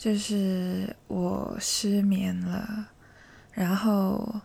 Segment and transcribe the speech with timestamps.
[0.00, 2.86] 就是我失眠了，
[3.52, 4.40] 然后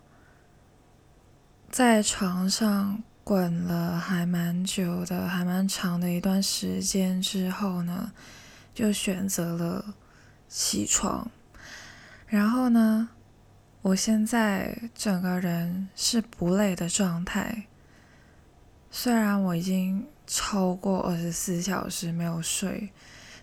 [1.70, 8.12] 在床上滚了还蛮久的，还蛮长的一段时间之后呢，
[8.74, 9.96] 就选择了
[10.50, 11.32] 起床。
[12.28, 13.08] 然后呢，
[13.82, 17.68] 我现在整个人是不累的状态，
[18.92, 22.90] 虽然我已经超过二十四小时没有睡，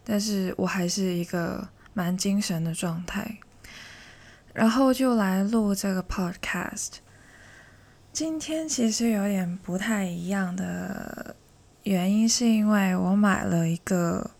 [0.05, 1.67] 但是我还是一个。
[1.95, 3.39] 蛮精神的状态，
[4.53, 6.97] 然后就来录这个 podcast。
[8.13, 11.35] 今天其实有点不太一样的
[11.85, 14.31] 原因，是因为我买了一个，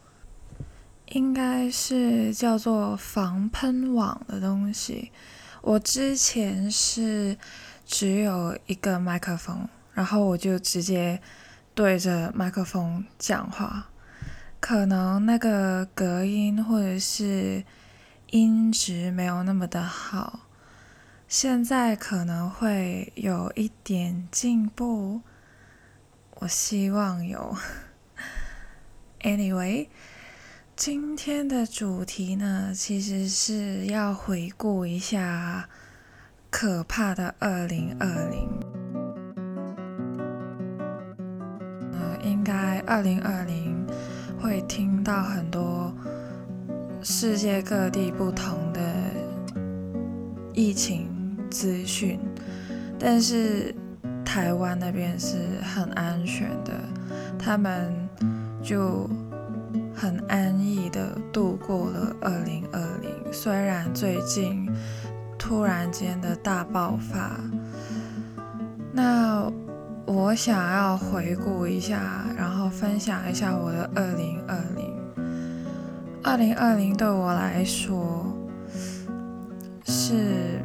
[1.07, 5.11] 应该是叫做防喷网的东西。
[5.63, 7.39] 我之前是
[7.87, 11.21] 只有一个麦克风，然后我就直接
[11.75, 13.89] 对着麦克风讲话。
[14.63, 17.65] 可能那个隔音或者是
[18.31, 20.47] 音质没有那么的好，
[21.27, 25.21] 现在可能会有一点进步，
[26.37, 27.57] 我希望有。
[29.23, 29.89] Anyway，
[30.77, 35.69] 今天的主题呢，其实是要回顾一下
[36.51, 38.49] 可怕的二零二零。
[41.93, 43.62] 呃，应该二零二零。
[45.13, 45.93] 到很多
[47.03, 48.81] 世界各地不同的
[50.55, 51.07] 疫情
[51.51, 52.19] 资讯，
[52.99, 53.75] 但是
[54.25, 56.73] 台湾那边是很安全的，
[57.39, 57.93] 他们
[58.63, 59.07] 就
[59.95, 63.11] 很安逸的度过了二零二零。
[63.31, 64.67] 虽然最近
[65.39, 67.39] 突然间的大爆发，
[68.91, 69.53] 那。
[70.05, 74.93] 我想要回顾一下，然后分享一下我的二零二零。
[76.25, 78.27] 二零二零对我来说
[79.85, 80.63] 是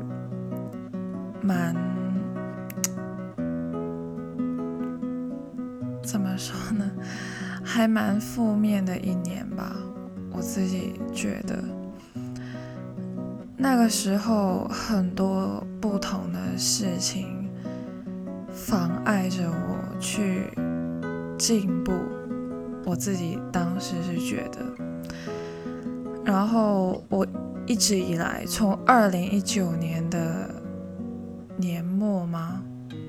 [1.42, 1.76] 蛮
[6.04, 6.86] 怎么说呢？
[7.64, 9.76] 还蛮负面的一年吧。
[10.32, 11.62] 我自己觉得，
[13.58, 17.36] 那个时候很多不同的事情。
[18.54, 20.50] 妨碍着我去
[21.38, 21.94] 进步，
[22.86, 24.87] 我自己当时是觉得。
[26.28, 27.26] 然后我
[27.66, 30.50] 一直以来，从二零一九年的
[31.56, 32.62] 年末吗？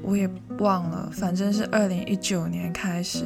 [0.04, 0.30] 我也
[0.60, 3.24] 忘了，反正是二零一九年开始，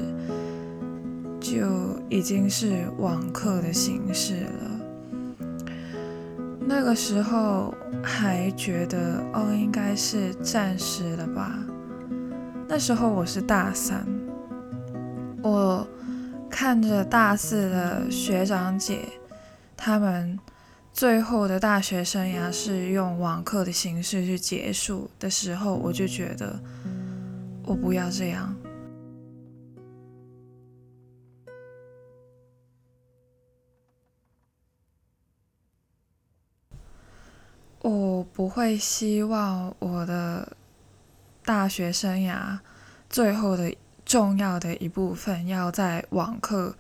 [1.39, 1.69] 就
[2.09, 4.81] 已经是网课的形式了。
[6.61, 11.59] 那个时候还觉得，哦，应该是暂时的吧。
[12.67, 14.07] 那时候我是大三，
[15.43, 15.87] 我
[16.49, 19.01] 看着大四的学长姐，
[19.85, 20.39] 他们
[20.93, 26.57] 最后的大学生涯是用网课的形式去结束的时候，我就觉得
[27.65, 28.55] 我不要这样，
[37.81, 40.57] 我不会希望我的。
[41.45, 42.57] 大学生涯
[43.11, 46.77] 最后的重要的一部分要在网课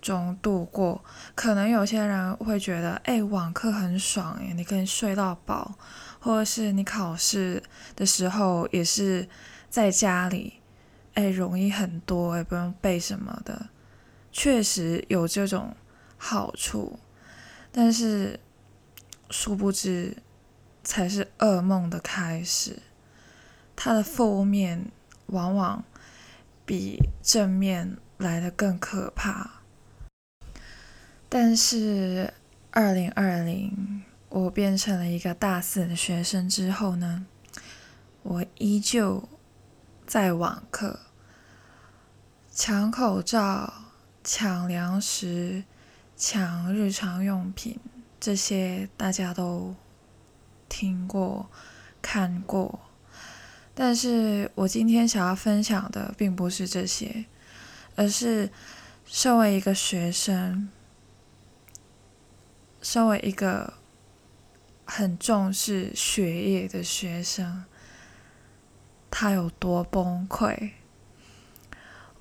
[0.00, 1.04] 中度过。
[1.34, 5.76] 可能有些人会觉得，哎，网课很爽哎，你可以睡到饱，
[6.20, 7.62] 或者是你考试
[7.94, 9.28] 的时候也是
[9.68, 10.60] 在家里，
[11.14, 13.68] 哎，容易很多，也不用背什么的。
[14.30, 15.74] 确实有这种
[16.16, 16.98] 好处，
[17.72, 18.38] 但是
[19.30, 20.16] 殊不知
[20.84, 22.82] 才是噩梦的开始。
[23.74, 24.90] 它的负面
[25.26, 25.84] 往往
[26.66, 29.57] 比正面来的更可怕。
[31.28, 32.32] 但是，
[32.70, 37.26] 二零二零我变成了一个大四的学生之后呢，
[38.22, 39.28] 我依旧
[40.06, 41.00] 在网课，
[42.50, 43.72] 抢口罩、
[44.24, 45.64] 抢粮食、
[46.16, 47.78] 抢日常用品，
[48.18, 49.74] 这些大家都
[50.66, 51.50] 听过、
[52.00, 52.80] 看过。
[53.74, 57.26] 但是我今天想要分享的并不是这些，
[57.96, 58.50] 而是
[59.04, 60.68] 身为一个学生，
[62.90, 63.74] 身为一个
[64.86, 67.64] 很重视学业的学生，
[69.10, 70.70] 他有多崩溃。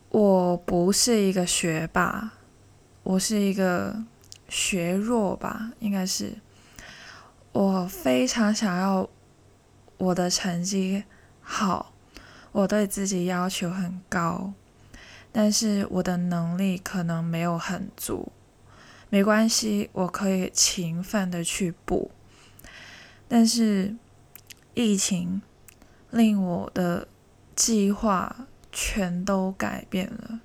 [0.09, 2.33] 我不是一个学霸，
[3.03, 4.03] 我是一个
[4.49, 6.33] 学弱吧，应该是。
[7.53, 9.09] 我非常想要
[9.95, 11.05] 我的成绩。
[11.39, 11.93] 好，
[12.51, 14.51] 我对自己要求很高，
[15.31, 18.33] 但是我的能力可能没有很足，
[19.09, 22.11] 没关系，我可以勤奋的去补。
[23.27, 23.95] 但是
[24.73, 25.41] 疫情
[26.11, 27.07] 令我的
[27.55, 30.39] 计划全都改变了。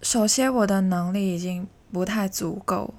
[0.00, 2.94] 首先，我的能力已经不太足够。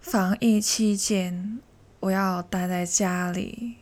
[0.00, 1.60] 防疫期间，
[2.00, 3.76] 我要待在家里，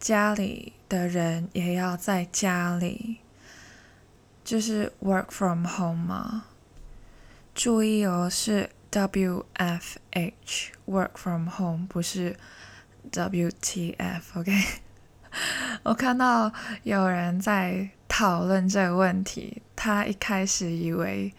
[0.00, 3.18] 家里的人也要在家里，
[4.44, 6.46] 就是 work from home 嘛。
[7.56, 12.36] 注意哦，是 W F H work from home，不是
[13.10, 14.52] W T F，OK？
[15.82, 19.62] 我看到有人在讨论这个问题。
[19.74, 21.32] 他一开始以为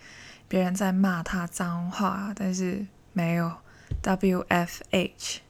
[0.48, 3.58] 别人在骂他脏话，但是没有。
[4.02, 5.42] W F H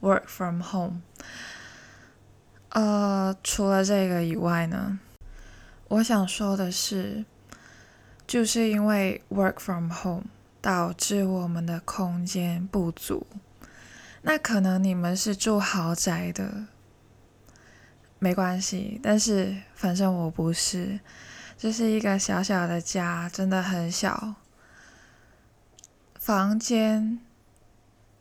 [0.00, 1.02] work from home。
[2.70, 4.98] 呃，除了这个以外呢，
[5.88, 7.26] 我想说的是，
[8.30, 10.26] 就是因为 work from home
[10.60, 13.26] 导致我们的空间不足。
[14.22, 16.66] 那可能你们是住豪宅的，
[18.20, 21.00] 没关系，但是反正我不是。
[21.58, 24.36] 这是一个小小的家，真的很小，
[26.14, 27.18] 房间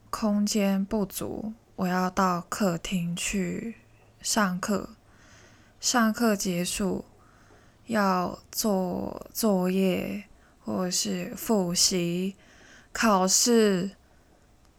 [0.09, 3.75] 空间不足，我要到客厅去
[4.23, 4.89] 上课，
[5.79, 7.05] 上课结束
[7.89, 10.23] 要做作业
[10.63, 12.35] 或是复习、
[12.93, 13.91] 考试、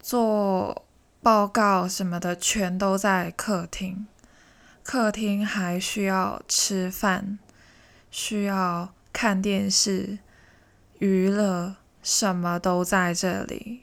[0.00, 0.84] 做
[1.22, 4.06] 报告什么的，全都在客厅。
[4.82, 7.38] 客厅还需要吃饭。
[8.12, 10.18] 需要看电视、
[10.98, 13.82] 娱乐，什么都在这里。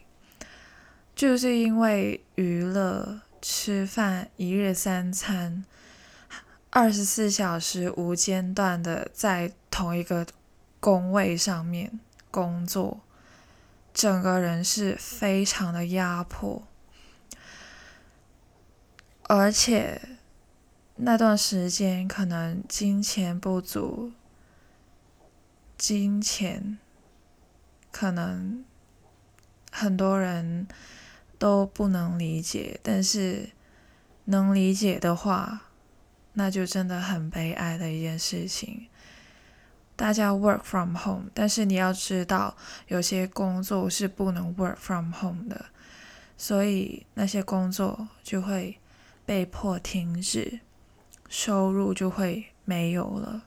[1.16, 5.64] 就是因为娱乐、吃饭，一日三餐，
[6.80, 10.28] 二十四小时无间断的在同一个
[10.80, 13.00] 工位上面工作，
[13.96, 16.62] 整个人是非常的压迫，
[19.24, 20.00] 而且
[20.98, 24.12] 那段时间可能金钱不足。
[25.80, 26.78] 金钱
[27.92, 28.64] 可能
[29.72, 30.68] 很多人
[31.40, 33.50] 都不能理解，但是
[34.26, 35.67] 能理解的话，
[36.38, 38.86] 那就真的很悲哀的一件事情。
[39.96, 42.56] 大家 work from home，但是你要知道，
[42.90, 45.66] 有些工作是不能 work from home 的，
[46.38, 48.78] 所以那些工作就会
[49.26, 50.60] 被迫停止，
[51.28, 53.46] 收入就会没有了。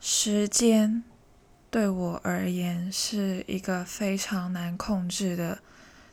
[0.00, 1.04] 时间
[1.70, 5.58] 对我而言是一个非常难控制的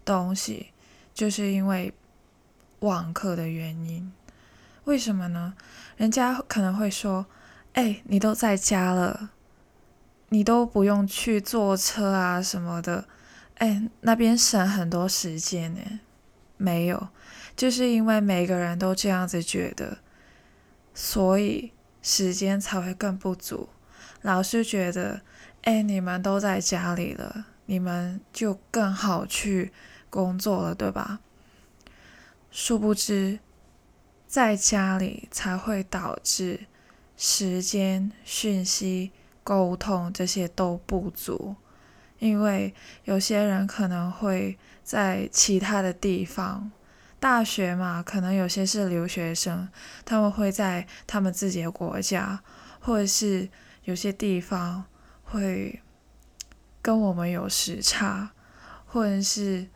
[0.04, 0.74] 东西，
[1.14, 1.94] 就是因为
[2.80, 4.12] 网课的原因。
[4.88, 5.54] 为什么呢？
[5.98, 7.26] 人家可能会说
[7.76, 9.32] ：“哎，你都在家了，
[10.30, 13.06] 你都不用去坐车啊什么的，
[13.56, 16.00] 哎，那边省很多时间呢。”
[16.56, 17.10] 没有，
[17.54, 19.98] 就是因为每个人都这样子觉得，
[20.94, 23.68] 所以时间才会更不足。
[24.22, 25.20] 老师觉得，
[25.64, 29.74] 哎，你们都在家里了，你们就更好去
[30.10, 31.20] 工作了，对吧？
[32.50, 33.40] 殊不知，
[34.28, 36.68] 在家里才会导致
[37.16, 39.12] 时间、讯息、
[39.44, 41.56] 沟通这些都不足，
[42.20, 42.74] 因为
[43.06, 46.70] 有些人可能会在其他的地方，
[47.20, 49.68] 大学嘛，可能有些是留学生，
[50.06, 52.42] 他们会在他们自己的国家，
[52.80, 53.50] 或者是。
[53.88, 54.84] 有些地方
[55.24, 55.82] 会
[56.82, 58.32] 跟我们有时差，
[58.86, 59.70] 或者是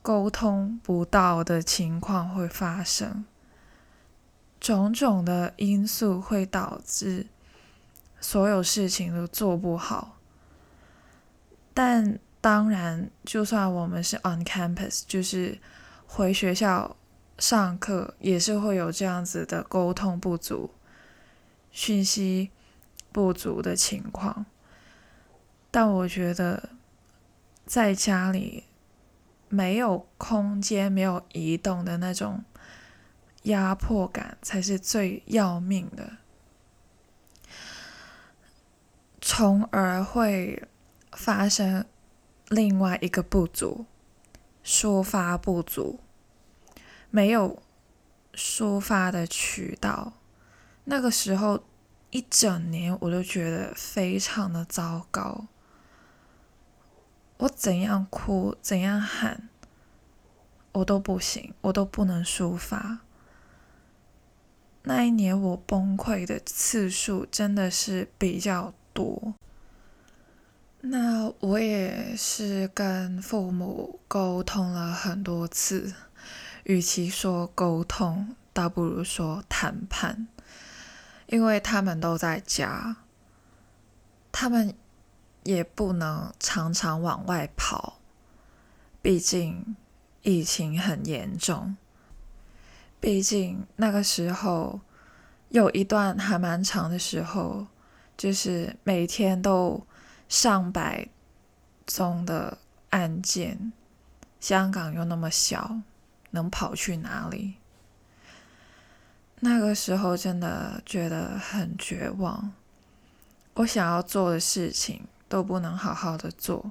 [0.00, 3.26] 沟通不到的情况会发生，
[4.60, 7.26] 种种的因素会导致
[8.20, 10.18] 所有事情都做不好。
[11.74, 15.58] 但当然，就算我们是 on campus，就是
[16.06, 16.96] 回学校
[17.38, 20.70] 上课，也是会有这样子的沟通不足，
[21.72, 22.50] 讯息。
[23.12, 24.46] 不足的情况，
[25.68, 26.68] 但我觉得
[27.66, 28.62] 在家里
[29.48, 32.44] 没有空间、没有移动的那种
[33.42, 36.18] 压迫感才是最要命的，
[39.20, 40.66] 从而会
[41.12, 41.84] 发生
[42.48, 43.86] 另外一个不足——
[44.64, 46.00] 抒发不足，
[47.10, 47.62] 没有
[48.34, 50.14] 抒发的渠道，
[50.84, 51.64] 那个时候。
[52.12, 55.46] 一整年我都觉得非常的糟糕，
[57.36, 59.48] 我怎样哭怎样喊，
[60.72, 63.02] 我都不行，我都不能抒发。
[64.90, 69.36] 那一年我崩溃的次数真的是比较多，
[70.80, 75.94] 那我也是跟父母沟通了很多次，
[76.64, 80.26] 与其说沟通，倒不如说谈判，
[81.28, 82.96] 因为他们都在家，
[84.32, 84.74] 他们
[85.44, 88.00] 也不能常常往外跑，
[89.00, 89.76] 毕竟
[90.22, 91.76] 疫情很严重，
[93.00, 94.80] 毕竟那个时候
[95.48, 97.66] 有一段还蛮长的时候，
[98.16, 99.84] 就是每天都。
[100.30, 101.08] 上百
[101.88, 102.56] 宗的
[102.90, 103.72] 案件，
[104.38, 105.80] 香港又那么小，
[106.30, 107.54] 能跑去哪里？
[109.40, 112.52] 那个时候真的觉得很绝望。
[113.54, 116.70] 我想要做的事情都不能好好的做。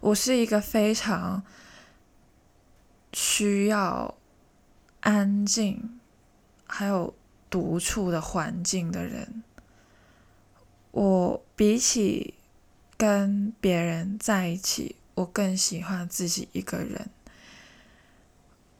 [0.00, 1.42] 我是一个非常
[3.12, 4.14] 需要
[5.02, 6.00] 安静
[6.66, 7.14] 还有
[7.48, 9.44] 独处的环境的人。
[10.90, 12.34] 我比起。
[12.94, 17.10] 跟别人在一起，我更喜欢自己一个人。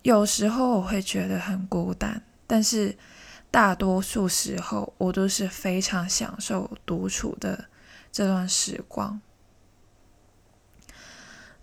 [0.02, 2.96] 有时候我会觉得很孤单，但是
[3.50, 7.64] 大多数时候我都是非常享受独处的
[8.12, 9.20] 这段时光。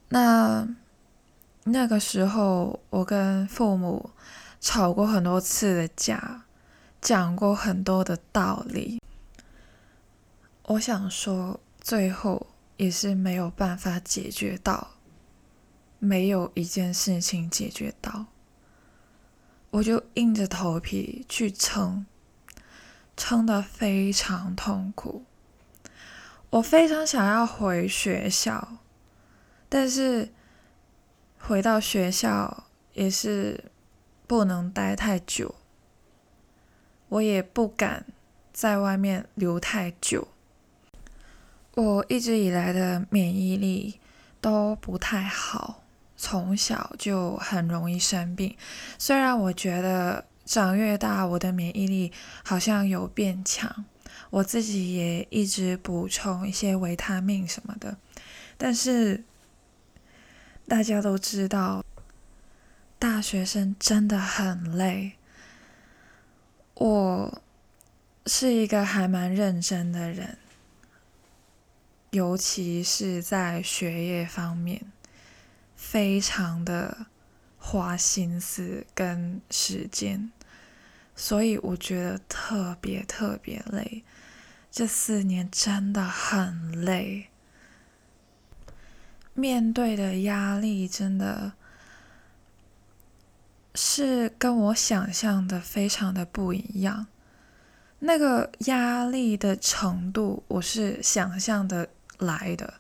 [0.09, 0.67] 那
[1.63, 4.09] 那个时候，我跟父母
[4.59, 6.43] 吵过很多次的架，
[7.01, 9.01] 讲过很多的道理。
[10.63, 11.59] 我想说。
[11.81, 12.45] 最后
[12.77, 14.89] 也是没有办法解决到，
[15.97, 18.25] 没有一件事情解决到，
[19.71, 22.05] 我就硬着头皮去撑，
[23.17, 25.23] 撑得非常痛苦。
[26.51, 28.77] 我非常想要回学校，
[29.67, 30.31] 但是
[31.39, 33.71] 回到学校也是
[34.29, 35.55] 不能待太久，
[37.07, 38.05] 我也不敢
[38.53, 40.27] 在外面留太久。
[41.73, 43.99] 我一直以来的免疫力
[44.39, 45.81] 都不太好，
[46.15, 48.55] 从小就很容易生病。
[48.99, 52.11] 虽然我觉得长越大，我的免疫力
[52.43, 53.83] 好像有变强，
[54.29, 57.97] 我自己也一直补充一些维他命什么的，
[58.59, 59.23] 但是
[60.67, 61.83] 大家都知道，
[62.99, 65.13] 大学生真的很累。
[66.73, 67.41] 我
[68.25, 70.37] 是一个还蛮认真的人。
[72.11, 74.81] 尤其是在学业方面，
[75.77, 77.05] 非常的
[77.57, 80.31] 花心思跟时间，
[81.15, 84.03] 所以我觉得特别特别累。
[84.71, 87.29] 这四年真的很累，
[89.33, 91.53] 面对的压力真的
[93.81, 97.07] 是跟我想象的非常的不一样。
[97.99, 101.87] 那个压力的程度，我是想象的。
[102.19, 102.73] 来的，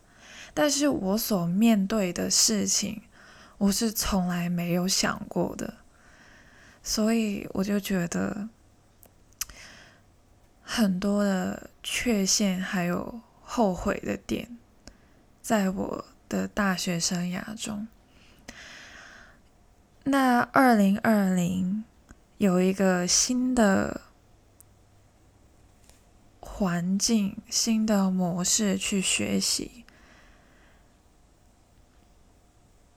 [0.53, 3.01] 但是我所面对的事情，
[3.57, 5.75] 我是从来没有想过的，
[6.83, 8.49] 所以我就觉得
[10.61, 14.57] 很多的缺陷还有后悔的点，
[15.41, 17.87] 在我的大学生涯中。
[20.03, 21.83] 那二零二零
[22.37, 24.01] 有一个新的。
[26.41, 29.85] 环境新的模式去学习，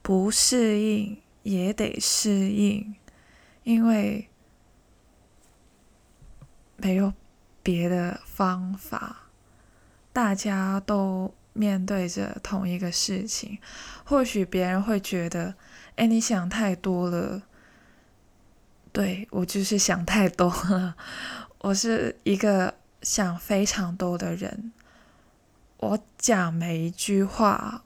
[0.01, 2.93] 不适应也得适应，
[3.63, 4.27] 因为
[6.75, 7.13] 没有
[7.61, 9.29] 别的方法。
[10.11, 13.59] 大家都面对着同一个事情，
[14.03, 15.55] 或许别人会觉得
[15.95, 17.43] ：“哎，你想太多了。”
[18.91, 20.95] 对我就是想太多了，
[21.59, 22.75] 我是一个。
[23.03, 24.71] 想非常多的人，
[25.75, 27.83] 我讲每一句话，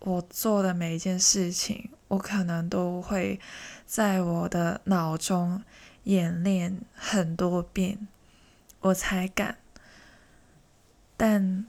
[0.00, 3.38] 我做的每一件事情，我可能都会
[3.86, 5.62] 在我的脑中
[6.02, 8.08] 演练很多遍，
[8.80, 9.58] 我才敢。
[11.16, 11.64] 但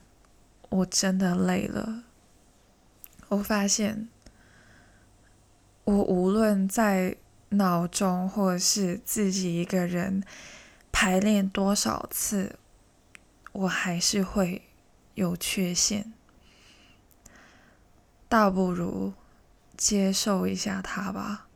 [0.69, 2.01] 我真的累了，
[3.27, 4.09] 我发现，
[5.85, 7.15] 我无论在
[7.49, 10.23] 脑中或者是自己一个人。
[10.97, 12.57] 排练多少次，
[13.51, 14.61] 我还是会
[15.15, 16.13] 有缺陷，
[18.29, 19.11] 倒不如
[19.75, 21.49] 接受一下它吧。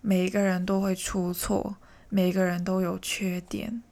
[0.00, 1.76] 每一个人都会出错，
[2.08, 3.82] 每个人都有缺点，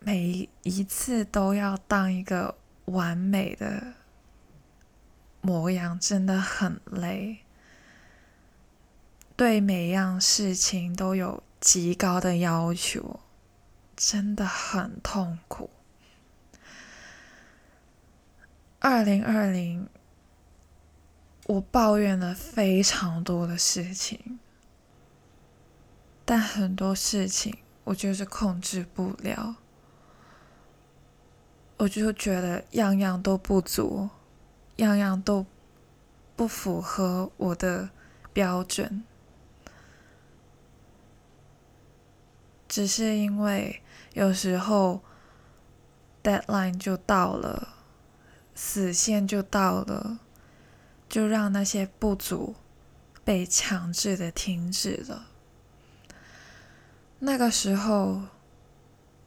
[0.00, 3.94] 每一次都要当一个完美的
[5.40, 7.38] 模样，真的很累。
[9.36, 11.42] 对每样事情都有。
[11.60, 13.18] 极高的要求
[13.96, 15.70] 真的很痛苦。
[18.78, 19.88] 二零二零，
[21.46, 24.38] 我抱怨了非常多的事情，
[26.24, 29.56] 但很多事情我就是控制不了，
[31.78, 34.08] 我就觉得样样都不足，
[34.78, 35.46] 样样都
[36.34, 37.90] 不符合我的
[38.32, 39.04] 标准，
[42.66, 43.80] 只是因为
[44.14, 45.02] 有时候
[46.24, 47.74] deadline 就到了。
[48.60, 50.18] 死线就到了，
[51.08, 52.56] 就让那些不足
[53.24, 55.28] 被强制的停止了。
[57.20, 58.22] 那个时候，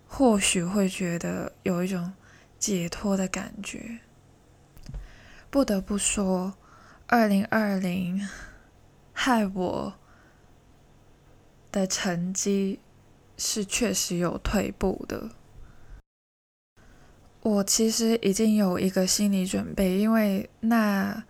[0.05, 2.12] 或许会觉得有一种
[2.60, 4.00] 解脱的感觉。
[5.51, 6.53] 不得不说，
[7.08, 8.25] 二零二零
[9.12, 9.93] 害我
[11.70, 12.79] 的成绩
[13.38, 15.31] 是确实有退步的。
[17.41, 21.25] 我其实已经有一个心理准备，因为那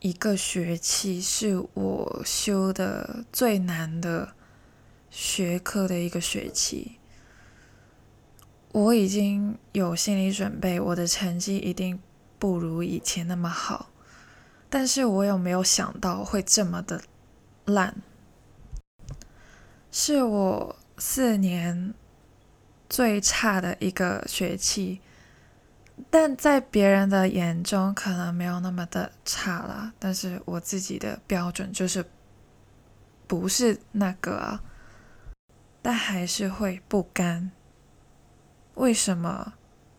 [0.00, 4.34] 一个学期是我修的最难的
[5.08, 6.98] 学科的一个学期。
[8.72, 11.98] 我已经有心理准备，我的成绩一定
[12.38, 13.90] 不如以前那么好，
[14.70, 17.02] 但是我有没有想到会这么的
[17.64, 17.94] 烂？
[19.90, 21.94] 是我四年。
[22.90, 25.02] 最差的一个学期，
[26.08, 29.92] 但在别人的眼中可能没有那么的差啦。
[29.98, 32.02] 但是我自己的标准就是
[33.26, 34.62] 不是那个啊，
[35.82, 37.52] 但还是会不甘。
[38.76, 39.52] 为什么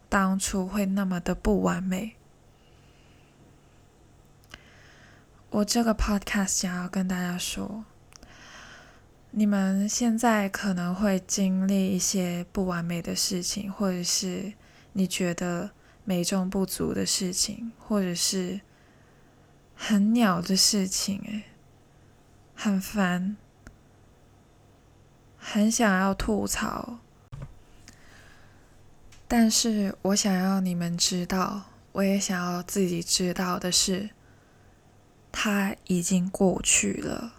[0.10, 2.16] 当初会那么的不完美？
[5.52, 7.84] 我这个 podcast 想要跟大家说。
[9.32, 14.54] 你们现在可能会经历一些不完美的事情，或者是
[14.94, 15.72] 你觉得
[16.04, 18.62] 美中不足的事情，或者是
[19.76, 21.44] 很鸟的事情，诶，
[22.56, 23.38] 很烦，
[25.38, 27.00] 很想要吐槽。
[29.28, 34.10] 但是我想要你们知道，我也想要自己知道的是，
[35.32, 37.34] 它已经过去了。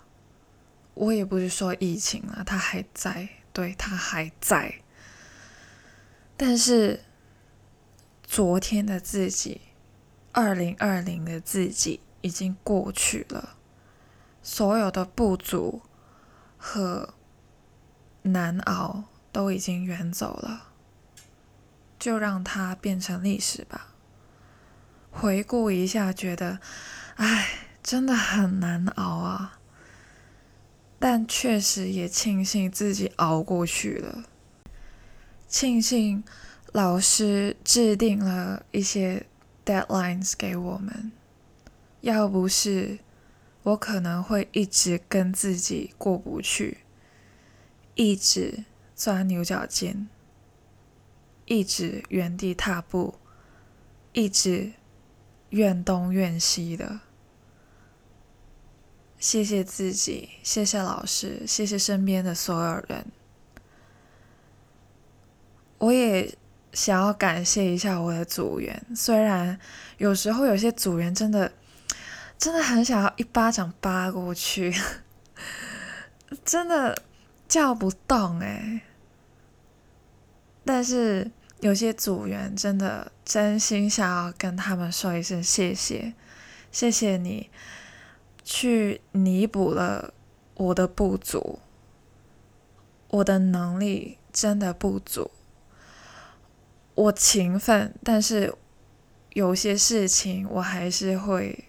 [0.94, 4.82] 我也不是说疫情了，它还在，对，它还在。
[6.36, 7.04] 但是
[8.22, 9.60] 昨天的自己，
[10.32, 13.56] 二零二零的自己已经过去了，
[14.42, 15.82] 所有的不足
[16.56, 17.14] 和
[18.22, 20.68] 难熬都已经远走了，
[21.98, 23.94] 就让它变成历史吧。
[25.10, 26.60] 回顾一下，觉得，
[27.16, 27.48] 唉，
[27.82, 29.58] 真的很难熬啊。
[30.98, 34.24] 但确实也庆幸自己熬过去了，
[35.48, 36.22] 庆幸
[36.72, 39.24] 老师制定了一些
[39.64, 41.10] deadlines 给我们，
[42.02, 42.98] 要不是
[43.62, 46.84] 我可能会一直跟自己过不去，
[47.94, 50.06] 一直钻牛角尖，
[51.46, 53.14] 一直原地踏步，
[54.12, 54.74] 一直
[55.48, 57.00] 怨东怨西的。
[59.20, 63.06] 谢谢自己，谢谢老师，谢谢身边的所有人。
[65.78, 66.34] 我也
[66.72, 69.58] 想要感谢一下我的组员，虽然
[69.98, 71.52] 有时候有些组员真的
[72.38, 74.74] 真的很想要一巴掌扒过去，
[76.42, 77.02] 真的
[77.46, 78.80] 叫不动哎。
[80.64, 81.30] 但是
[81.60, 86.14] 有些组员真的真心想要跟他们说一声谢谢，
[86.72, 87.50] 谢谢你。
[88.52, 90.12] 去弥补了
[90.54, 91.60] 我的不足，
[93.06, 95.30] 我的能力真的不足。
[96.96, 98.52] 我勤奋，但是
[99.34, 101.66] 有些事情我还是会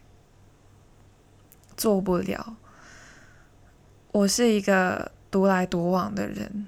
[1.77, 2.57] 做不了。
[4.11, 6.67] 我是一个独来独往的人，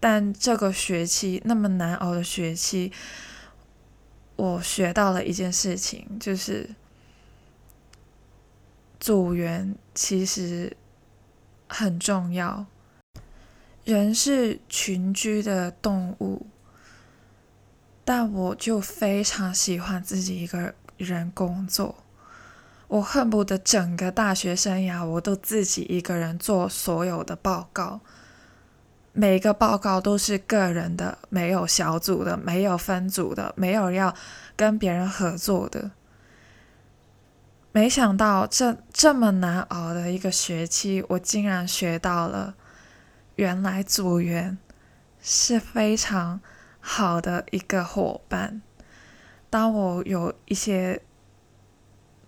[0.00, 2.90] 但这个学期那么难熬的学期，
[4.36, 6.74] 我学到了一件事情，就是。
[9.00, 10.76] 组员其实
[11.66, 12.66] 很重要。
[13.82, 16.46] 人是群居的动物，
[18.04, 22.04] 但我就非常喜欢自己一个人工作。
[22.88, 28.00] 我恨不得整个大学生涯我都自己一个人做所有的报告，
[29.12, 34.14] 每个报告都是个人的，没有小组的，没有分组的，没有要
[34.56, 35.92] 跟别人合作的。
[37.72, 42.54] 没想到这这么难熬的一个学期，我竟然学到了，
[43.36, 44.58] 原来组员
[45.20, 46.40] 是非常
[46.80, 48.60] 好的一个伙伴。
[49.48, 51.00] 当我有一些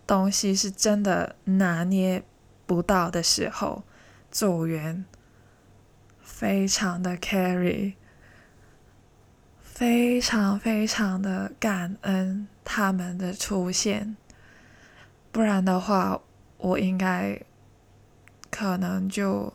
[0.07, 2.23] 东西是真的拿捏
[2.65, 3.83] 不到的时候，
[4.31, 5.05] 组员
[6.21, 7.95] 非常的 carry，
[9.61, 14.17] 非常非常的感恩他们的出现，
[15.33, 16.21] 不然的话，
[16.59, 17.41] 我应该
[18.51, 19.53] 可能就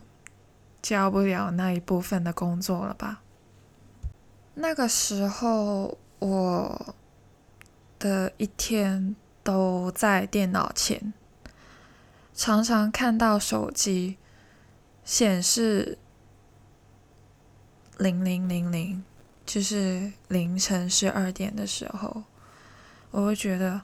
[0.82, 3.22] 交不了那一部分的工作了吧。
[4.54, 6.94] 那个时候，我
[8.00, 9.14] 的一天
[9.44, 11.14] 都在电脑前，
[12.34, 14.18] 常常看到手机
[15.04, 15.96] 显示
[17.98, 19.04] 零零零零，
[19.46, 22.24] 就是凌晨十二点的时候，
[23.12, 23.82] 我会觉得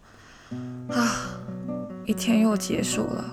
[0.88, 1.40] 啊，
[2.06, 3.24] 一天又结束了，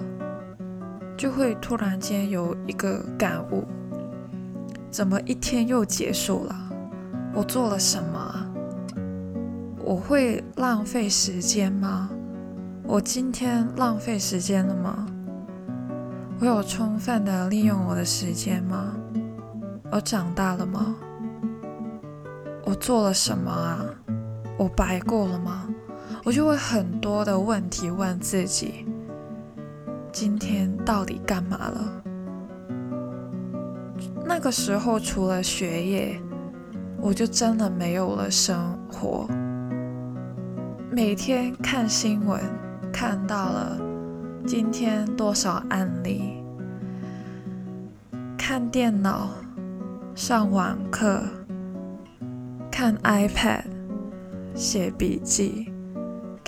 [1.18, 3.66] 就会突然间有一个感悟：
[4.90, 6.56] 怎么一天又结束了？
[7.34, 8.34] 我做了什么？
[9.84, 12.10] 我会浪费时间吗？
[12.84, 15.06] 我今天浪费时间了吗？
[16.40, 18.96] 我有充分的利用我的时间吗？
[19.92, 20.96] 我长大了吗？
[22.64, 23.84] 我做了什么啊？
[24.58, 25.68] 我白过了吗？
[26.24, 28.86] 我就会很多的问题问自己：
[30.12, 32.04] 今天到底干嘛了？
[34.26, 36.22] 那个时候除了学业。
[37.04, 39.28] 我就真的没有了生活，
[40.92, 42.40] 每天看新闻，
[42.94, 43.76] 看到了
[44.46, 46.44] 今天多少案例，
[48.38, 49.30] 看电脑，
[50.14, 51.24] 上网课，
[52.70, 53.64] 看 iPad，
[54.54, 55.71] 写笔记，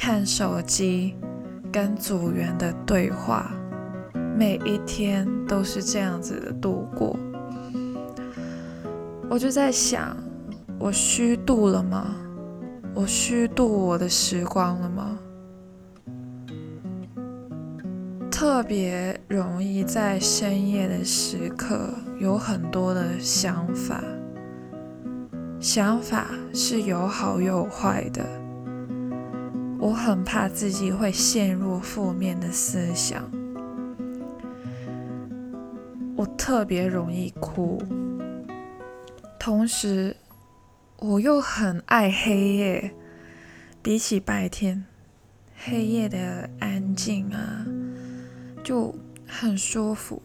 [0.05, 1.15] 看手机，
[1.71, 3.49] 跟组员的对话，
[4.37, 7.17] 每一天都是这样子的度过，
[9.29, 10.13] 我就在想。
[10.77, 12.13] 我虚度了吗？
[12.93, 15.17] 我虚度我的时光了吗？
[18.29, 24.03] 特别容易在深夜的时刻有很多的想法，
[25.61, 28.42] 想法是有好有坏的。
[29.83, 33.29] 我很怕自己会陷入负面的思想，
[36.15, 37.83] 我特别容易哭，
[39.37, 40.15] 同时。
[40.99, 42.93] 我又很爱黑夜，
[43.81, 44.85] 比起白天，
[45.53, 47.65] 黑夜的安静啊，
[48.63, 48.95] 就
[49.27, 50.21] 很舒服，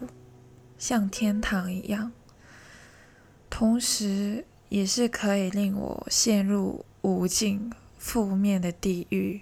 [0.77, 2.13] 像天堂一样。
[3.49, 9.41] 同时，也是可以令我陷入无尽负面的地狱。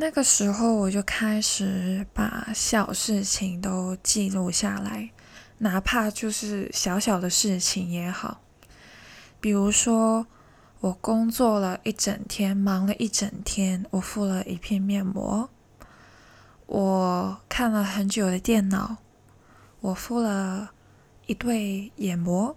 [0.00, 5.10] 那个时候，我就开始把小事情都记录下来，
[5.58, 8.40] 哪怕就是小小的事情也好。
[9.42, 10.26] 比如说，
[10.80, 15.50] 我工作了一整天，忙了一整天，我敷了一片面膜；
[16.64, 18.96] 我看了很久的电脑，
[19.80, 20.70] 我敷了
[21.26, 22.56] 一对眼膜；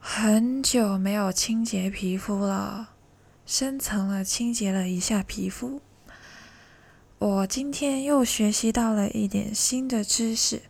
[0.00, 2.91] 很久没有清洁皮肤了，
[3.44, 5.80] 深层的清洁了一下皮肤；
[7.18, 10.62] 我今天又学习到了一点新的知识。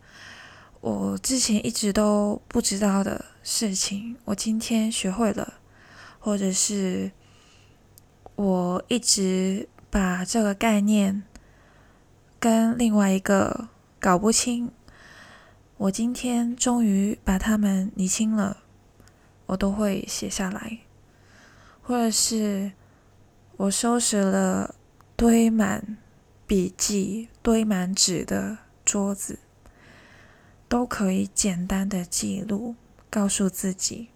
[0.80, 5.54] 我之前一直都不知道的事情，我今天学会了；
[6.18, 7.12] 或者是
[8.34, 11.22] 我一直把这个概念
[12.40, 13.68] 跟另外一个
[14.00, 14.72] 搞不清，
[15.76, 18.64] 我今天终于把它们理清了，
[19.46, 20.78] 我都会写下来；
[21.82, 22.72] 或者是
[23.56, 24.74] 我收拾了
[25.16, 25.98] 堆满
[26.46, 29.38] 笔记、堆满纸的桌子。
[30.68, 32.76] 都可以简单的记录，
[33.10, 34.08] 告诉自己，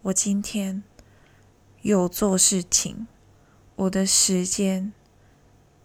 [0.00, 0.82] 我今天
[1.82, 3.06] 有做事情，
[3.76, 4.94] 我的时间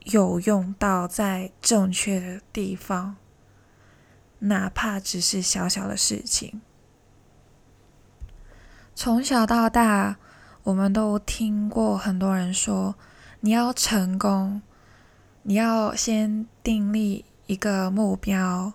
[0.05, 3.17] 有用到在正确的地方，
[4.39, 6.61] 哪怕只是小小的事情。
[8.95, 10.17] 从小到大，
[10.67, 12.95] 我们都听过很多人说，
[13.39, 14.61] 你要成功，
[15.43, 18.73] 你要先订立一个目标。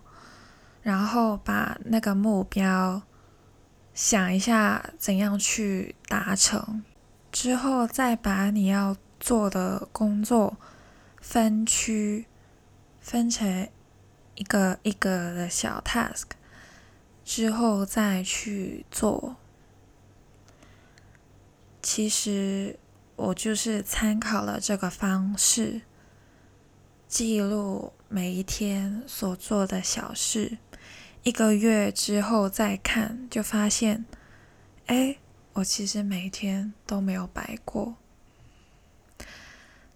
[0.81, 3.03] 然后把那个目标
[3.93, 6.83] 想一下怎样去达成，
[7.31, 10.57] 之后再把你要做的工作
[11.21, 12.25] 分区
[12.99, 13.69] 分成
[14.33, 16.31] 一个一个的小 task，
[17.23, 19.35] 之后再去做。
[21.83, 22.79] 其实
[23.17, 25.81] 我就是参考了这个方式，
[27.09, 30.57] 记录每一天所做的小事。
[31.23, 34.05] 一个月之后再看，就发现，
[34.87, 35.17] 哎，
[35.53, 37.95] 我其实每天都没有白过。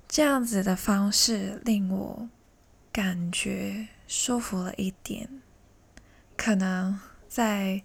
[0.07, 2.29] 这样子的方式令我
[2.91, 5.41] 感觉舒服了一点。
[6.35, 7.81] 可能在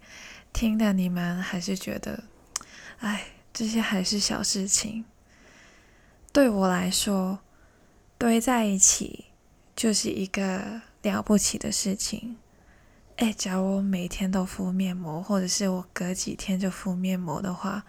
[0.53, 2.23] 听的你们还是觉得，
[2.99, 5.05] 哎，这些还是小事情。
[6.31, 7.39] 对我来说，
[8.17, 9.25] 堆在一起
[9.75, 12.37] 就是一个了不起的事情。
[13.17, 17.85] 哎，假如我每天都敷面膜，或者是我隔几天就敷面膜的话，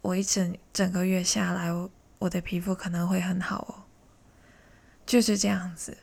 [0.00, 1.90] 我一整整个月下来，我
[2.20, 3.84] 我的皮肤可能会很好哦。
[5.04, 5.98] 就是这样子。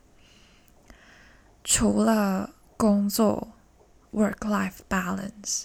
[1.63, 3.47] 除了工作
[4.13, 5.63] （work-life balance），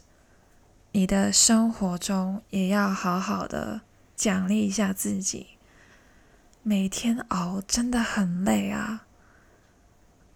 [0.97, 3.83] 你的生活中也要好好的
[4.17, 5.49] 奖励一下自己。
[6.63, 9.05] 每天熬真的很累啊，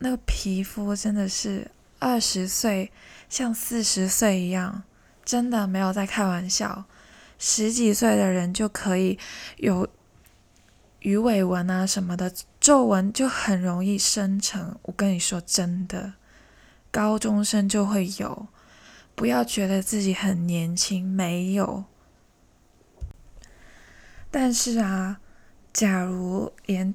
[0.01, 1.71] 那个皮肤真的是。
[1.99, 2.93] 二十岁
[3.31, 4.83] 像四十岁一样，
[5.25, 6.85] 真的没有在开玩笑。
[7.39, 9.19] 十几岁的人就可以
[9.57, 9.89] 有
[10.99, 14.79] 鱼尾纹啊什么的，皱纹就很容易生成。
[14.83, 16.13] 我跟你说真的，
[16.91, 18.47] 高中生就会有。
[19.21, 21.85] 不要觉得自己很年轻，没有。
[24.31, 25.21] 但是啊，
[25.75, 26.95] 假如连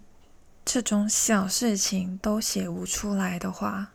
[0.65, 3.91] 这种小事情都写不出来的话，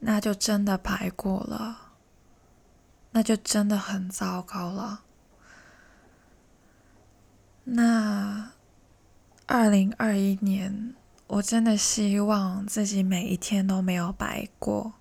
[0.00, 1.92] 那就真的白过了，
[3.12, 5.04] 那就真的很糟糕了。
[7.62, 8.50] 那
[9.46, 10.96] 二零二一年，
[11.28, 14.94] 我真的希望自己每一天都没有白过，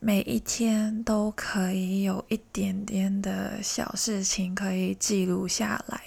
[0.00, 6.02] 每一天都可以有一点点的小事情可以记录下来，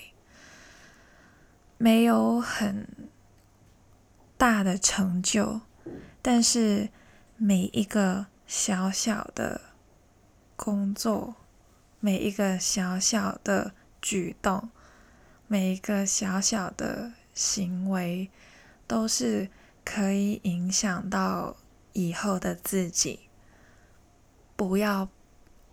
[1.77, 2.87] 没有很
[4.37, 5.61] 大的成就，
[6.21, 6.89] 但是。
[7.43, 9.61] 每一个小小的
[10.55, 11.33] 工作，
[11.99, 14.69] 每一个小小的举动，
[15.47, 18.29] 每一个小小的行为，
[18.85, 19.49] 都是
[19.83, 21.57] 可以影响到
[21.93, 23.30] 以后的自己。
[24.67, 25.09] 不要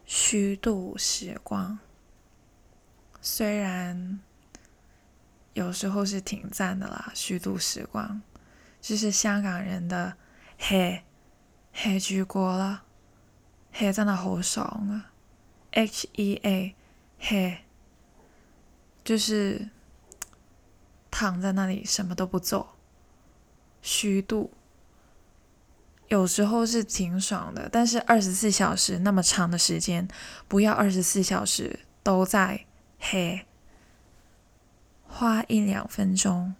[0.07, 1.79] 虚度时光，
[3.21, 4.19] 虽然
[5.53, 8.23] 有时候是挺赞的啦，虚度时光，
[8.81, 10.17] 就是香港人的
[10.57, 11.05] 嘿。
[11.71, 12.85] 黑住过了，
[13.73, 15.13] 黑真的好爽啊
[15.73, 16.75] ！H E A，
[17.19, 17.59] 黑
[19.05, 19.69] 就是
[21.11, 22.75] 躺在那里什么都不做，
[23.83, 24.51] 虚度。
[26.09, 30.09] 有时候是挺爽的，但是二十四小时那么长的时间，
[30.47, 32.67] 不要二十四小时都在
[32.99, 33.47] 黑。
[35.07, 36.55] 花一两分钟，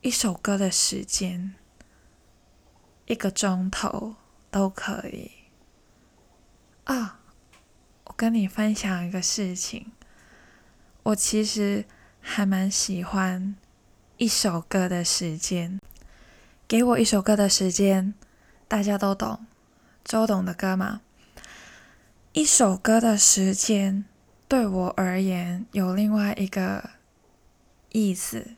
[0.00, 1.54] 一首歌的时间，
[3.06, 4.16] 一个钟头。
[4.50, 5.30] 都可以
[6.84, 7.20] 啊！
[8.04, 9.92] 我跟你分享一个事情，
[11.02, 11.84] 我其实
[12.22, 13.54] 还蛮喜欢
[14.16, 15.78] 一首歌的时间。
[16.66, 18.14] 给我一首歌的时间，
[18.68, 19.46] 大家都懂
[20.04, 21.00] 周董的歌吗？
[22.32, 24.04] 一首歌的时间
[24.46, 26.90] 对我而言有另外一个
[27.90, 28.52] 意思。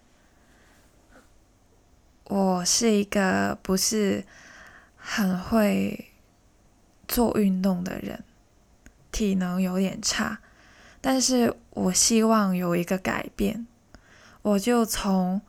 [2.25, 4.25] 我是一个不是。
[5.03, 6.13] 很会
[7.09, 8.23] 做运动的人，
[9.11, 10.41] 体能有点差，
[11.01, 13.67] 但是我希望有一个改变，
[14.43, 15.41] 我就从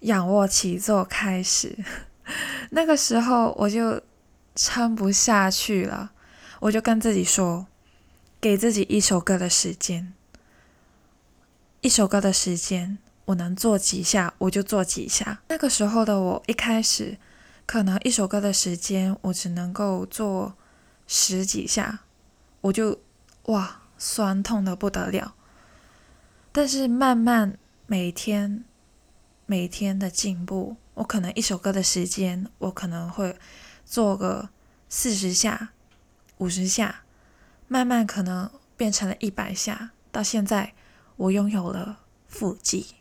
[0.00, 1.78] 仰卧起坐开始。
[2.70, 4.02] 那个时候我就
[4.54, 6.12] 撑不下去了，
[6.60, 7.66] 我就跟自己说，
[8.40, 10.12] 给自己一首歌的时间，
[11.80, 15.40] 一首歌的时间，我能做几下我就做几下。
[15.48, 17.18] 那个时候的我一开始。
[17.68, 20.54] 可能一首歌的时间，我只能够做
[21.08, 21.98] 十几下，
[22.60, 23.00] 我就
[23.46, 25.34] 哇酸痛的不得了。
[26.52, 27.58] 但是慢慢
[27.88, 28.62] 每天
[29.46, 33.38] 每天的进步，我可能一首歌的时间，我可能会
[33.84, 34.50] 做个
[34.88, 35.70] 四十下、
[36.38, 37.04] 五十下，
[37.68, 40.74] 慢慢可能变成了一百下，到现在
[41.16, 42.96] 我拥有了腹肌，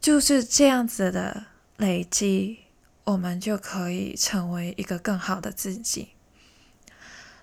[0.00, 1.44] 就是这样子的
[1.76, 2.60] 累积。
[3.04, 6.10] 我们就可以成为一个更好的自己。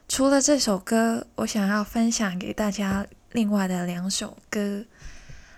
[0.07, 4.85] 除了这首歌，我想要分享给大家另外的两首歌，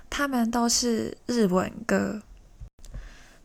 [0.10, 2.22] 他们都是日文歌。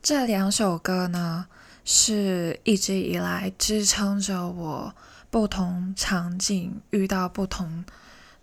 [0.03, 1.47] 这两首歌呢，
[1.85, 4.95] 是一直以来支撑着我
[5.31, 7.85] 不同场景遇到不同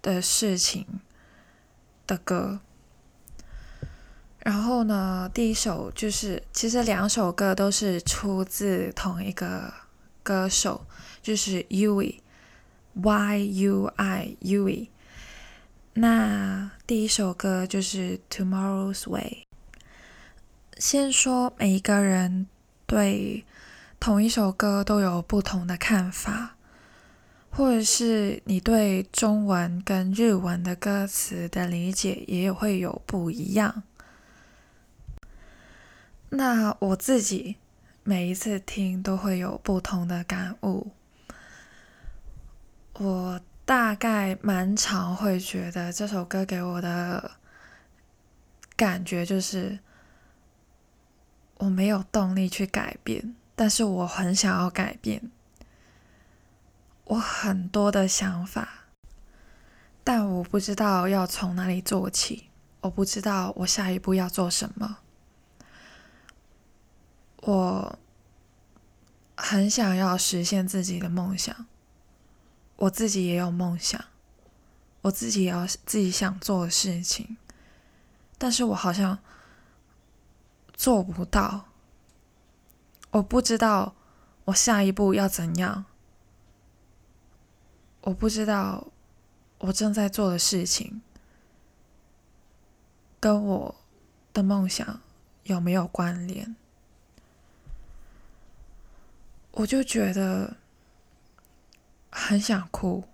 [0.01, 0.85] 的事情
[2.07, 2.59] 的歌。
[4.39, 9.71] 然后呢，第一首就是，其实两首歌都是出自同一个
[10.23, 10.85] 歌手，
[11.21, 14.87] 就是 Yui，Y U I Yui。
[15.93, 19.45] 那第一首歌就是《Tomorrow's Way》。
[20.79, 22.47] 先说每一个人
[22.85, 23.45] 对
[23.99, 26.55] 同一首歌都有不同的看法，
[27.49, 33.83] 或者是你对中文跟日文的歌词的理解也会有不一样。
[36.29, 37.57] 那我自己
[38.03, 40.91] 每一次听都会有不同的感悟。
[42.93, 47.31] 我大概蛮常会觉得这首歌给我的
[48.75, 49.79] 感觉就是。
[51.55, 55.31] 我没有动力去改变，但是我很想要改变。
[57.05, 58.87] 我很多的想法，
[60.03, 62.49] 但我不知道要从哪里做起。
[62.81, 64.97] 我不知道我下一步要做什么。
[67.37, 67.99] 我
[69.37, 71.67] 很想要实现自己的梦想。
[72.81, 74.03] 我自己也有梦想，
[75.01, 77.37] 我自己也有自己想做的事情，
[78.37, 79.19] 但是我好像。
[80.73, 81.65] 做不到，
[83.11, 83.93] 我不知道
[84.45, 85.85] 我下一步要怎样，
[88.01, 88.87] 我不知道
[89.59, 91.03] 我正在做的事情
[93.19, 93.75] 跟我
[94.33, 94.99] 的梦想
[95.43, 96.55] 有没有关联，
[99.51, 100.57] 我就觉得
[102.11, 103.05] 很想哭，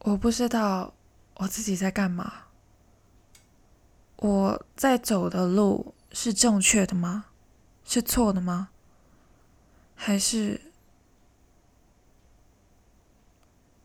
[0.00, 0.94] 我不知道
[1.34, 2.46] 我自己在干嘛，
[4.16, 5.94] 我在走的路。
[6.16, 7.24] 是正确的吗？
[7.84, 8.68] 是错的吗？
[9.96, 10.60] 还是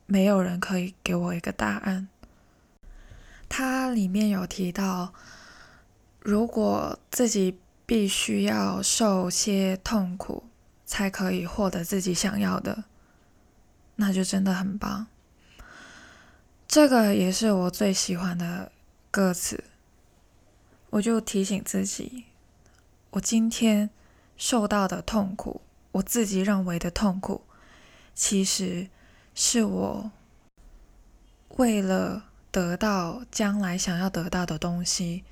[0.05, 2.07] 没有人可以给我一个答案？
[3.49, 5.11] 它里面有提到，
[6.19, 7.57] 如果自己
[7.87, 10.43] 必须要受些痛苦
[10.85, 12.83] 才可以获得自己想要的，
[13.99, 15.07] 那就真的很棒。
[16.67, 18.71] 这个也是我最喜欢的
[19.11, 19.65] 歌词。
[20.91, 22.23] 我就提醒自己，
[23.11, 23.89] 我今天
[24.37, 27.41] 受到的痛苦，我自己认为的痛苦，
[28.15, 28.87] 其实
[29.35, 30.11] 是我
[31.57, 35.25] 为了得到将来想要得到的东西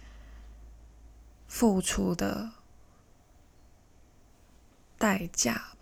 [1.47, 2.51] 付出的
[4.97, 5.76] 代价。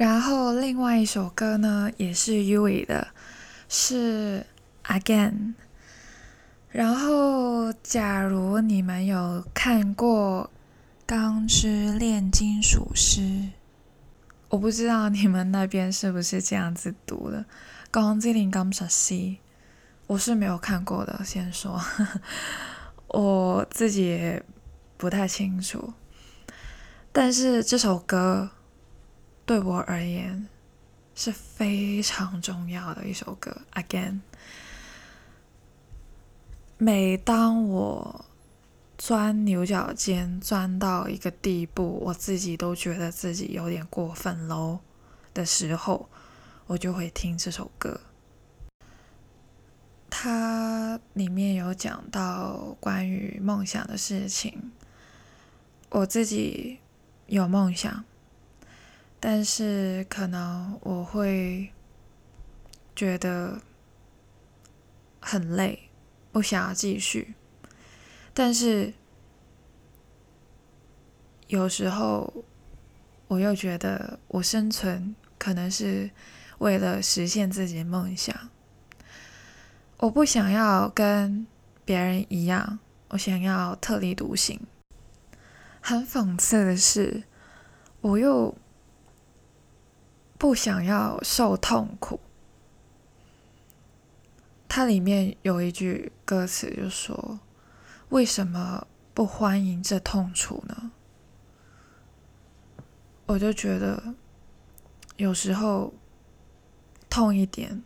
[0.00, 3.08] 然后另外一首歌呢，也是 U 的，
[3.68, 4.46] 是
[4.82, 5.52] Again。
[6.70, 10.50] 然后，假如你们有看过
[11.04, 13.20] 《钢之炼金术师》，
[14.48, 17.40] 我不知道你们那边是不是这样子读的，
[17.90, 19.14] 《钢之炼金术师》，
[20.06, 21.20] 我是没有看过的。
[21.26, 21.78] 先说，
[23.08, 24.42] 我自己也
[24.96, 25.92] 不太清楚。
[27.12, 28.48] 但是这首歌
[29.50, 30.46] 对我而言
[31.12, 33.62] 是非常重要的一首歌。
[33.72, 34.20] Again。
[36.78, 38.24] 每当我
[38.96, 44.78] 钻牛角尖钻到一个地步，我自己都觉得自己有点过分喽
[45.34, 46.08] 的时候，
[46.68, 48.00] 我就会听这首歌。
[50.08, 54.70] 它里面有讲到关于梦想的事情。
[55.88, 56.78] 我自己
[57.26, 58.04] 有梦想，
[59.20, 61.70] 但是可能我会
[62.96, 63.60] 觉得
[65.20, 65.86] 很累。
[66.32, 67.34] 不想要继续，
[68.32, 68.94] 但是
[71.48, 72.32] 有时候
[73.26, 76.08] 我又觉得我生存可能是
[76.58, 78.32] 为了实现自己的梦想。
[79.96, 81.44] 我不想要跟
[81.84, 82.78] 别人一样，
[83.08, 84.60] 我想要特立独行。
[85.80, 87.24] 很讽刺的是，
[88.02, 88.56] 我又
[90.40, 92.18] 不想要受痛苦。
[94.66, 97.40] 它里面有一句歌词，就说
[98.08, 100.92] ：“为什么不欢迎这痛楚呢？”
[103.28, 104.14] 我就觉得，
[105.16, 105.92] 有时候
[107.10, 107.82] 痛一点，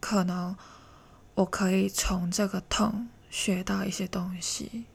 [0.00, 0.56] 可能
[1.36, 4.86] 我可以从这个痛学到一些东西。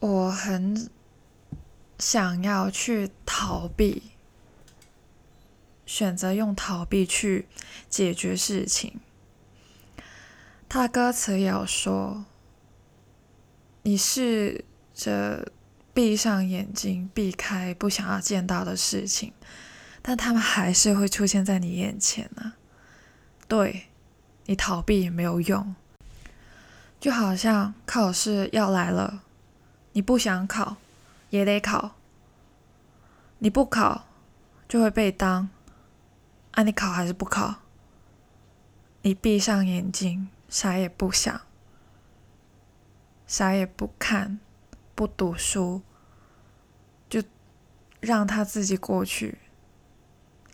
[0.00, 0.90] 我很
[2.00, 4.13] 想要去逃避。
[5.86, 7.46] 选择用逃避去
[7.88, 9.00] 解决事情。
[10.68, 12.24] 他的歌词也有说
[13.82, 14.64] ：“你试
[14.94, 15.52] 着
[15.92, 19.32] 闭上眼睛，避开不想要见到的事情，
[20.02, 22.54] 但他们还是会出现在你眼前呢。
[23.46, 23.88] 对
[24.46, 25.76] 你逃避也没有用，
[26.98, 29.22] 就好像考试要来了，
[29.92, 30.78] 你不想考
[31.30, 31.94] 也得考，
[33.38, 34.06] 你不考
[34.66, 35.50] 就会被当。
[36.54, 37.56] 啊，你考还是不考？
[39.02, 41.40] 你闭上眼睛，啥也不想，
[43.26, 44.38] 啥也不看，
[44.94, 45.82] 不读书，
[47.08, 47.22] 就
[48.00, 49.38] 让他自己过去。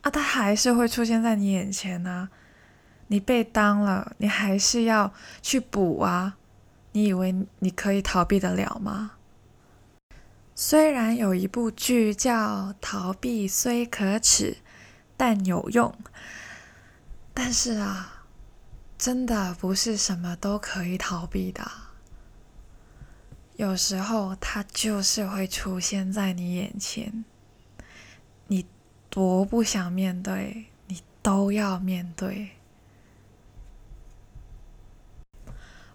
[0.00, 2.30] 啊，他还是会出现在你眼前呢。
[3.08, 6.36] 你被当了，你还是要去补啊。
[6.92, 9.12] 你以为你可以逃避得了吗？
[10.54, 14.56] 虽然有一部剧叫《逃避虽可耻
[15.20, 15.94] 但有用》，
[17.34, 18.24] 但是啊，
[18.96, 21.70] 真的不是什么都可以逃避的。
[23.56, 27.22] 有时候它就是会出现在你眼前，
[28.46, 28.64] 你
[29.10, 32.52] 多不想面对，你都要面对。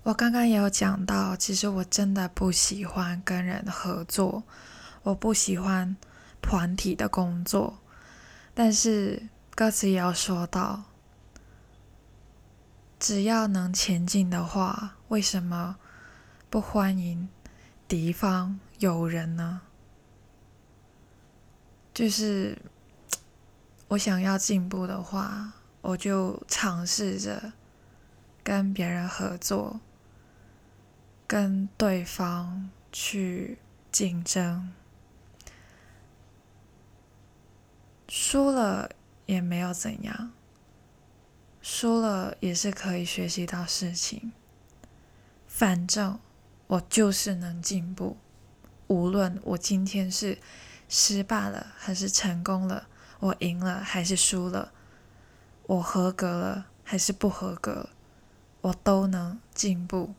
[0.03, 4.43] 我刚刚也有讲到，其实我真的不喜欢跟人合作，
[5.01, 5.97] 我不喜欢
[6.43, 7.79] 团体的工作。
[8.55, 10.85] 但是歌词也要说到，
[12.97, 15.75] 只要能前进的话，为什么
[16.49, 17.29] 不欢迎
[17.87, 19.61] 敌方友人呢？
[21.93, 22.57] 就是
[23.89, 27.51] 我想要进步的话，我就尝试着
[28.43, 29.81] 跟别人合作。
[31.27, 33.57] 跟对方去
[33.91, 34.71] 竞争，
[38.07, 38.89] 输了
[39.25, 40.31] 也没有怎样，
[41.61, 44.31] 输了也是可以学习到事情。
[45.47, 46.19] 反正
[46.67, 48.17] 我就是能进步，
[48.87, 50.37] 无论我今天是
[50.87, 52.87] 失败了还是成功了，
[53.19, 54.71] 我赢了还是输了，
[55.67, 57.89] 我合格了还是不合格，
[58.61, 60.13] 我都能进步。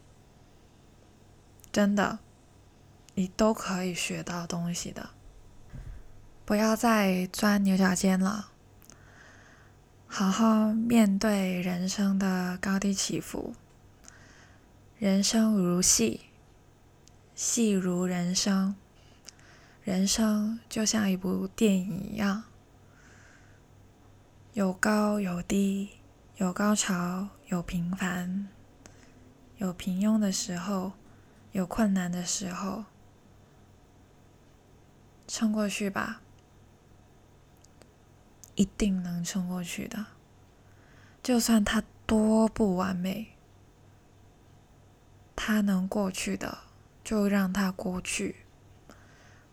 [1.70, 2.18] 真的，
[3.14, 5.10] 你都可以学到东西的。
[6.46, 8.50] 不要再钻牛角尖了，
[10.06, 13.54] 好好面对人生的高低起伏。
[14.98, 16.20] 人生如戏，
[17.34, 18.76] 戏如人生，
[19.82, 22.44] 人生就像一部电影一样，
[24.52, 25.90] 有高有低，
[26.36, 28.46] 有高潮，有平凡，
[29.56, 30.92] 有平庸的时候。
[31.52, 32.84] 有困难的时候，
[35.26, 36.20] 撑过去吧，
[38.56, 40.06] 一定能撑过去的。
[41.22, 43.28] 就算它多不完美，
[45.36, 46.58] 它能过去的，
[47.04, 48.36] 就让它过去。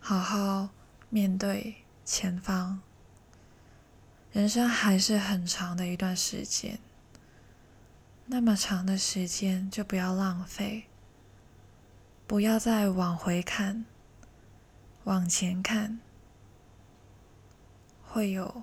[0.00, 0.70] 好好
[1.08, 2.80] 面对前方，
[4.32, 6.78] 人生还是很长的一段时间，
[8.26, 10.84] 那么长的时间就不要浪费。
[12.26, 13.84] 不要再往回看，
[15.04, 16.00] 往前看，
[18.02, 18.62] 会有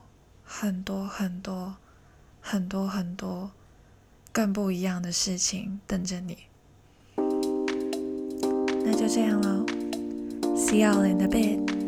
[0.54, 1.78] 很多很多
[2.42, 3.52] 很多很多
[4.34, 6.38] 更不一样的事情等着你。
[8.84, 9.66] 那就这样喽
[10.58, 11.81] ，See you in the bed。